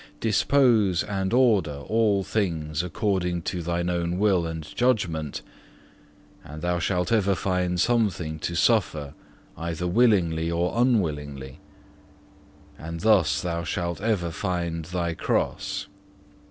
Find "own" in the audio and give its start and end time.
3.87-4.17